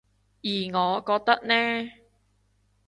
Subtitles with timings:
[0.41, 1.91] 而我覺得呢